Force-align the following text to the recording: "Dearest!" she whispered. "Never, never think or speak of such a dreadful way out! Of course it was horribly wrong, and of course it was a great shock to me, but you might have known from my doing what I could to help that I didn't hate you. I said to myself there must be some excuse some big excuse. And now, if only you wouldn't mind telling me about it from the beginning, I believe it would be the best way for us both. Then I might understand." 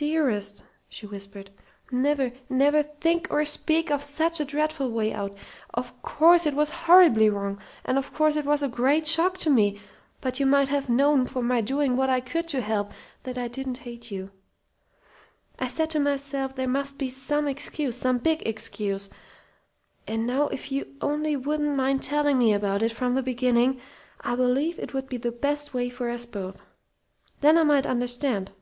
"Dearest!" 0.00 0.62
she 0.88 1.06
whispered. 1.08 1.50
"Never, 1.90 2.30
never 2.48 2.84
think 2.84 3.26
or 3.32 3.44
speak 3.44 3.90
of 3.90 4.00
such 4.00 4.38
a 4.38 4.44
dreadful 4.44 4.92
way 4.92 5.12
out! 5.12 5.36
Of 5.74 6.02
course 6.02 6.46
it 6.46 6.54
was 6.54 6.70
horribly 6.70 7.28
wrong, 7.28 7.60
and 7.84 7.98
of 7.98 8.14
course 8.14 8.36
it 8.36 8.44
was 8.44 8.62
a 8.62 8.68
great 8.68 9.08
shock 9.08 9.36
to 9.38 9.50
me, 9.50 9.80
but 10.20 10.38
you 10.38 10.46
might 10.46 10.68
have 10.68 10.88
known 10.88 11.26
from 11.26 11.48
my 11.48 11.60
doing 11.60 11.96
what 11.96 12.10
I 12.10 12.20
could 12.20 12.46
to 12.50 12.60
help 12.60 12.92
that 13.24 13.36
I 13.36 13.48
didn't 13.48 13.78
hate 13.78 14.08
you. 14.12 14.30
I 15.58 15.66
said 15.66 15.90
to 15.90 15.98
myself 15.98 16.54
there 16.54 16.68
must 16.68 16.96
be 16.96 17.08
some 17.10 17.48
excuse 17.48 17.96
some 17.96 18.18
big 18.18 18.46
excuse. 18.46 19.10
And 20.06 20.28
now, 20.28 20.46
if 20.46 20.72
only 21.02 21.32
you 21.32 21.40
wouldn't 21.40 21.74
mind 21.74 22.04
telling 22.04 22.38
me 22.38 22.52
about 22.52 22.82
it 22.82 22.92
from 22.92 23.16
the 23.16 23.22
beginning, 23.24 23.80
I 24.20 24.36
believe 24.36 24.78
it 24.78 24.94
would 24.94 25.08
be 25.08 25.16
the 25.16 25.32
best 25.32 25.74
way 25.74 25.90
for 25.90 26.08
us 26.08 26.24
both. 26.24 26.60
Then 27.40 27.58
I 27.58 27.64
might 27.64 27.84
understand." 27.84 28.52